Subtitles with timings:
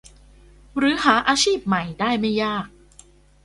[0.77, 2.67] หรือหาอาชีพใหม่ได้ไม่ยาก